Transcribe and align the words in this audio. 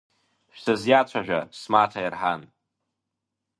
Шәсызиацәажәа, 0.55 1.39
смаҭа 1.59 1.99
Ерҳан. 2.05 2.41